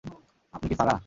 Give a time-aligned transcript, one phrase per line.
[0.53, 0.95] আপনি কি সারা?